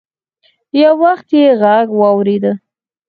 [0.81, 2.43] يو وخت يې غږ واورېد.